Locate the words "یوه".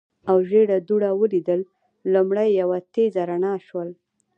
2.61-2.77